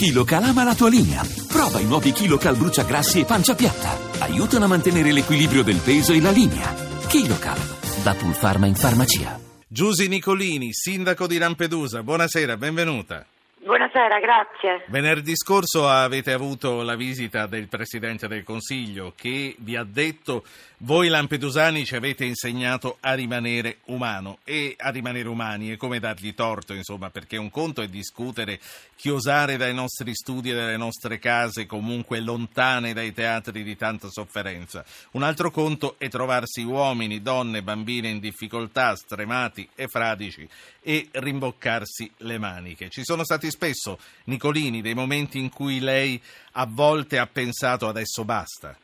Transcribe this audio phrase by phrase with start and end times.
[0.00, 1.20] KiloCal ama la tua linea.
[1.46, 4.24] Prova i nuovi KiloCal bruciagrassi e pancia piatta.
[4.24, 6.72] Aiutano a mantenere l'equilibrio del peso e la linea.
[7.06, 7.60] KiloCal,
[8.02, 9.38] da Pulpharma in farmacia.
[9.68, 13.26] Giusy Nicolini, sindaco di Lampedusa, buonasera, benvenuta.
[13.62, 14.84] Buonasera, grazie.
[14.88, 20.44] Venerdì scorso avete avuto la visita del Presidente del Consiglio che vi ha detto
[20.82, 26.32] voi lampedusani ci avete insegnato a rimanere umano e a rimanere umani e come dargli
[26.32, 28.58] torto, insomma, perché un conto è discutere
[28.96, 34.82] chiosare dai nostri studi e dalle nostre case comunque lontane dai teatri di tanta sofferenza.
[35.12, 40.48] Un altro conto è trovarsi uomini, donne, bambine in difficoltà, stremati e fradici
[40.82, 42.88] e rimboccarsi le maniche.
[42.88, 43.79] Ci sono stati spesso,
[44.24, 46.20] Nicolini, dei momenti in cui lei
[46.52, 48.76] a volte ha pensato adesso basta.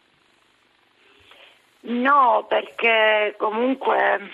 [1.88, 4.30] No, perché comunque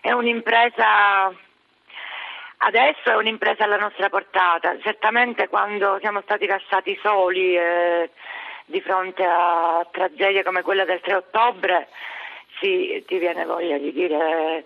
[0.00, 1.32] è un'impresa,
[2.58, 4.76] adesso è un'impresa alla nostra portata.
[4.80, 8.10] Certamente quando siamo stati lasciati soli eh,
[8.64, 11.88] di fronte a tragedie come quella del 3 ottobre,
[12.60, 14.64] sì, ti viene voglia di dire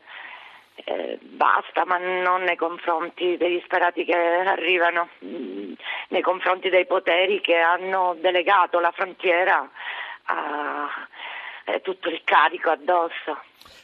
[0.75, 5.73] eh, basta, ma non nei confronti degli sperati che arrivano, mm,
[6.09, 9.71] nei confronti dei poteri che hanno delegato la frontiera
[10.25, 10.89] a
[11.65, 13.39] eh, tutto il carico addosso.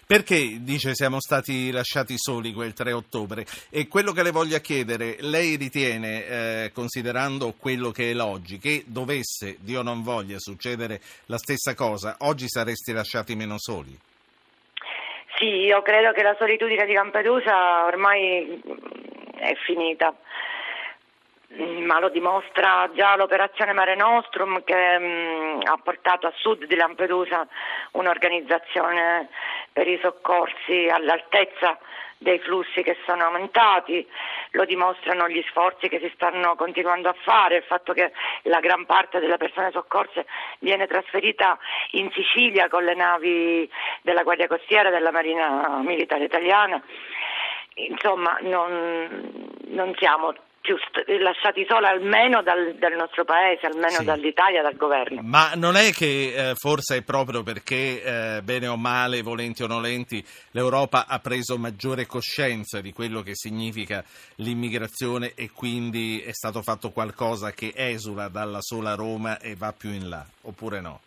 [0.07, 3.47] Perché dice siamo stati lasciati soli quel 3 ottobre?
[3.71, 8.83] E quello che le voglio chiedere, lei ritiene, eh, considerando quello che è l'oggi, che
[8.87, 13.97] dovesse, Dio non voglia, succedere la stessa cosa, oggi saresti lasciati meno soli?
[15.41, 18.61] Sì, io credo che la solitudine di Lampedusa ormai
[19.39, 20.15] è finita.
[21.55, 26.67] Mm, ma lo dimostra già l'operazione Mare Nostrum che mh, mm, ha portato a sud
[26.67, 27.49] di Lampedusa
[27.93, 29.31] un'organizzazione
[29.73, 31.79] per i soccorsi all'altezza
[32.23, 34.07] dei flussi che sono aumentati,
[34.51, 38.85] lo dimostrano gli sforzi che si stanno continuando a fare, il fatto che la gran
[38.85, 40.27] parte delle persone soccorse
[40.59, 41.59] viene trasferita
[41.93, 43.69] in Sicilia con le navi
[44.03, 46.83] della Guardia Costiera della Marina Militare Italiana.
[47.75, 50.77] Insomma, non, non siamo più
[51.21, 54.05] lasciati soli almeno dal, dal, nostro paese, almeno sì.
[54.05, 55.23] dall'Italia, dal governo.
[55.23, 58.03] Ma non è che eh, forse è proprio perché,
[58.37, 63.35] eh, bene o male, volenti o nolenti, l'Europa ha preso maggiore coscienza di quello che
[63.35, 64.05] significa
[64.37, 69.91] l'immigrazione e quindi è stato fatto qualcosa che esula dalla sola Roma e va più
[69.91, 71.01] in là, oppure no?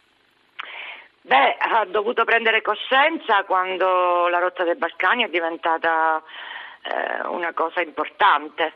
[1.33, 6.21] Beh, ha dovuto prendere coscienza quando la rotta dei Balcani è diventata
[6.83, 8.73] eh, una cosa importante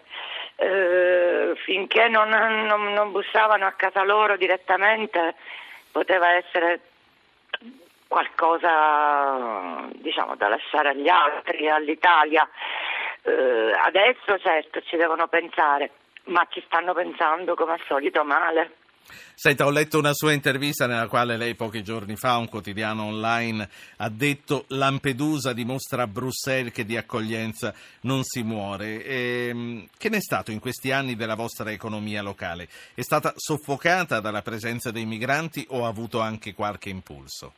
[0.56, 5.36] eh, finché non, non, non bussavano a casa loro direttamente
[5.92, 6.80] poteva essere
[8.08, 12.50] qualcosa diciamo, da lasciare agli altri, all'Italia.
[13.22, 15.92] Eh, adesso certo ci devono pensare,
[16.24, 18.78] ma ci stanno pensando come al solito male.
[19.36, 23.70] Senta, ho letto una sua intervista nella quale lei pochi giorni fa, un quotidiano online,
[23.98, 29.04] ha detto Lampedusa dimostra a Bruxelles che di accoglienza non si muore.
[29.04, 32.68] E, ehm, che ne è stato in questi anni della vostra economia locale?
[32.94, 37.54] È stata soffocata dalla presenza dei migranti o ha avuto anche qualche impulso?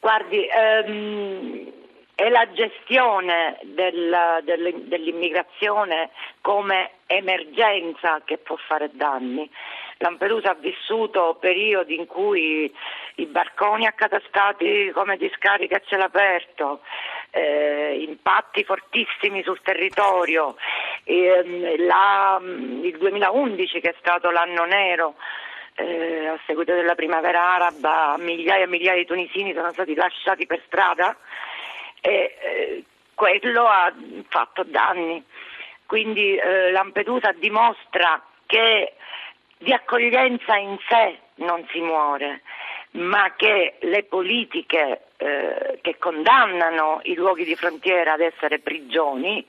[0.00, 1.72] Guardi, ehm,
[2.14, 9.50] è la gestione del, del, dell'immigrazione come emergenza che può fare danni.
[9.98, 12.72] Lampedusa ha vissuto periodi in cui
[13.16, 16.80] i barconi accatastati come discariche a cielo aperto,
[17.30, 20.56] eh, impatti fortissimi sul territorio,
[21.04, 25.14] eh, la, il 2011 che è stato l'anno nero.
[25.76, 30.62] Eh, a seguito della primavera araba migliaia e migliaia di tunisini sono stati lasciati per
[30.66, 31.16] strada
[32.00, 32.84] e eh,
[33.14, 33.92] quello ha
[34.28, 35.24] fatto danni.
[35.86, 38.94] Quindi eh, Lampedusa dimostra che
[39.58, 42.42] di accoglienza in sé non si muore,
[42.92, 49.44] ma che le politiche eh, che condannano i luoghi di frontiera ad essere prigioni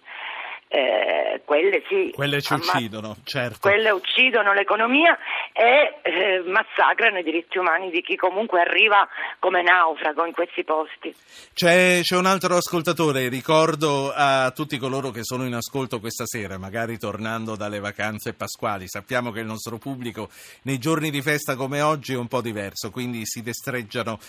[0.76, 2.12] eh, quelle sì.
[2.14, 3.60] Quelle ci uccidono, certo.
[3.62, 5.18] Quelle uccidono l'economia
[5.54, 9.08] e eh, massacrano i diritti umani di chi comunque arriva
[9.40, 11.16] come naufrago in questi posti.
[11.54, 16.58] C'è, c'è, un altro ascoltatore, ricordo a tutti coloro che sono in ascolto questa sera,
[16.58, 20.28] magari tornando dalle vacanze pasquali, sappiamo che il nostro pubblico
[20.64, 24.20] nei giorni di festa come oggi è un po' diverso, quindi si destreggiano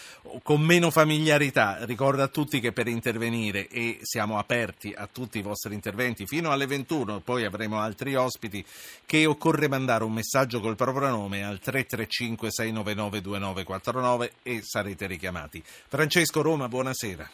[0.44, 1.78] con meno familiarità.
[1.80, 6.52] Ricordo a tutti che per intervenire e siamo aperti a tutti i vostri interventi fino
[6.52, 8.62] alle 21, poi avremo altri ospiti,
[9.06, 15.62] che occorre mandare un messaggio col proprio nome al 335 699 2949 e sarete richiamati.
[15.64, 17.26] Francesco Roma, buonasera.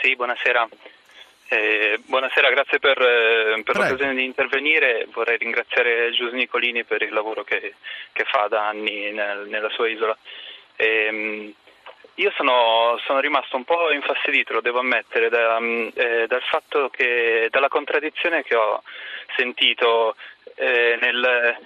[0.00, 0.68] Sì, buonasera.
[1.48, 5.08] Eh, buonasera, grazie per, eh, per l'occasione di intervenire.
[5.12, 7.74] Vorrei ringraziare Giuse Nicolini per il lavoro che,
[8.12, 10.16] che fa da anni nel, nella sua isola.
[10.76, 11.52] Eh,
[12.18, 17.48] io sono, sono, rimasto un po' infastidito, lo devo ammettere, da, eh, dal fatto che,
[17.50, 18.82] dalla contraddizione che ho
[19.36, 20.16] sentito
[20.56, 21.56] eh, nel,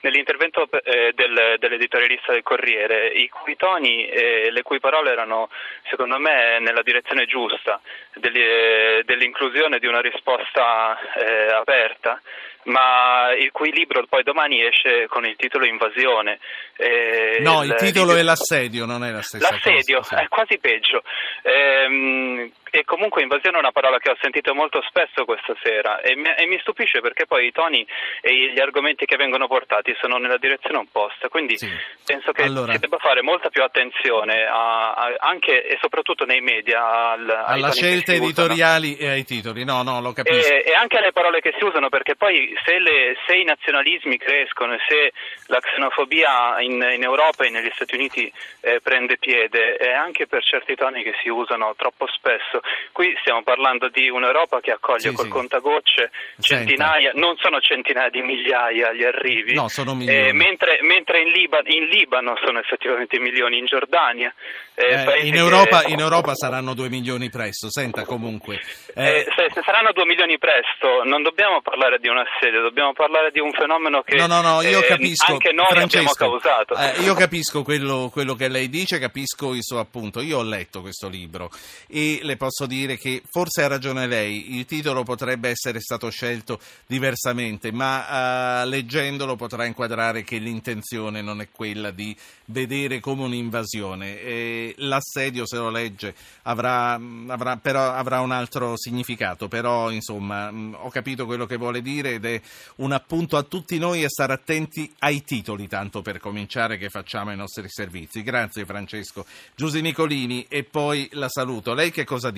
[0.00, 5.50] nell'intervento eh, del, dell'editorialista del Corriere, i cui toni e le cui parole erano,
[5.90, 7.80] secondo me, nella direzione giusta
[8.14, 12.20] dell'inclusione di una risposta eh, aperta,
[12.66, 16.38] ma il cui libro poi domani esce con il titolo Invasione.
[16.76, 18.20] Eh, no, il, il titolo libro...
[18.20, 20.16] è l'assedio, non è la stessa l'assedio, cosa.
[20.16, 21.02] L'assedio, è quasi peggio.
[21.42, 26.14] Ehm, e comunque invasione è una parola che ho sentito molto spesso questa sera e
[26.14, 27.86] mi, e mi, stupisce perché poi i toni
[28.20, 31.70] e gli argomenti che vengono portati sono nella direzione opposta, quindi sì.
[32.04, 32.72] penso che allora...
[32.72, 37.72] si debba fare molta più attenzione a, a, anche e soprattutto nei media al, alla
[37.72, 39.08] scelta editoriali usano.
[39.08, 40.52] e ai titoli, no, no, lo capisco.
[40.52, 44.18] E, e, anche alle parole che si usano perché poi se, le, se i nazionalismi
[44.18, 45.12] crescono e se
[45.46, 48.30] la xenofobia in, in Europa e negli Stati Uniti
[48.60, 52.60] eh, prende piede è anche per certi toni che si usano troppo spesso.
[52.92, 55.30] Qui stiamo parlando di un'Europa che accoglie sì, col sì.
[55.30, 56.10] contagocce
[56.40, 57.26] centinaia, Senta.
[57.26, 60.28] non sono centinaia di migliaia gli arrivi, no, sono eh.
[60.28, 64.32] Eh, mentre, mentre in, Liban, in, Libano sono effettivamente milioni, in Giordania.
[64.74, 65.92] Eh, eh, in, Europa, che...
[65.92, 68.60] in, Europa, saranno due milioni presto, senta comunque.
[68.94, 72.92] Eh, eh, se, se, saranno due milioni presto, non dobbiamo parlare di un assedio, dobbiamo
[72.92, 77.02] parlare di un fenomeno che no, no, no, io capisco, anche noi Francesco, abbiamo causato.
[77.02, 80.20] io capisco quello, quello che lei dice, capisco il suo appunto.
[80.20, 81.50] Io ho letto questo libro
[81.88, 86.58] e le posso dire che forse ha ragione lei, il titolo potrebbe essere stato scelto
[86.86, 92.16] diversamente, ma uh, leggendolo potrà inquadrare che l'intenzione non è quella di
[92.46, 94.20] vedere come un'invasione.
[94.20, 100.90] E l'assedio, se lo legge, avrà, avrà, però, avrà un altro significato, però insomma ho
[100.90, 102.40] capito quello che vuole dire ed è
[102.76, 107.32] un appunto a tutti noi a stare attenti ai titoli, tanto per cominciare che facciamo
[107.32, 108.22] i nostri servizi.
[108.22, 109.26] Grazie Francesco.
[109.54, 111.74] Giuse Nicolini e poi la saluto.
[111.74, 112.35] Lei che cosa dice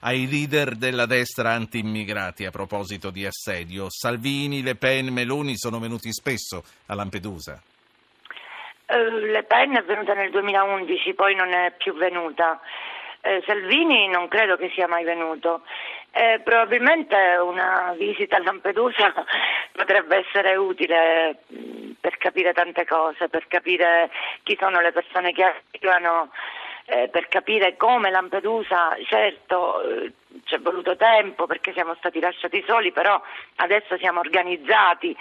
[0.00, 3.86] ai leader della destra anti-immigrati a proposito di assedio?
[3.88, 7.60] Salvini, Le Pen, Meloni sono venuti spesso a Lampedusa.
[8.86, 12.60] Uh, Le Pen è venuta nel 2011, poi non è più venuta.
[13.22, 15.62] Uh, Salvini non credo che sia mai venuto.
[16.16, 19.12] Eh, probabilmente una visita a Lampedusa
[19.74, 21.42] potrebbe essere utile
[22.00, 24.10] per capire tante cose, per capire
[24.44, 25.42] chi sono le persone che
[25.72, 26.30] arrivano
[26.86, 30.12] eh, per capire come Lampedusa, certo eh,
[30.44, 33.20] ci è voluto tempo perché siamo stati lasciati soli, però
[33.56, 35.16] adesso siamo organizzati.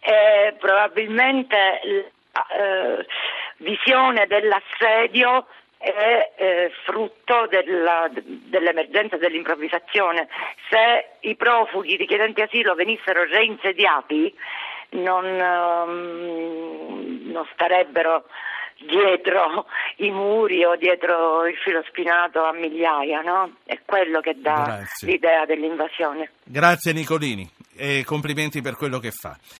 [0.00, 3.06] Eh, probabilmente la eh,
[3.58, 5.46] visione dell'assedio
[5.78, 10.28] è eh, frutto della, dell'emergenza dell'improvvisazione.
[10.68, 14.34] Se i profughi richiedenti asilo venissero reinsediati
[14.90, 18.24] non, um, non starebbero
[18.78, 23.56] dietro i muri o dietro il filo spinato a migliaia, no?
[23.64, 25.08] È quello che dà Grazie.
[25.08, 26.30] l'idea dell'invasione.
[26.44, 29.36] Grazie Nicolini e complimenti per quello che fa.